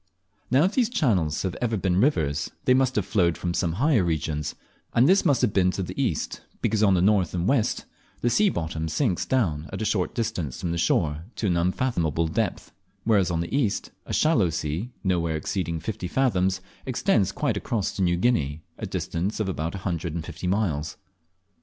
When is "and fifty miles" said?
20.15-20.97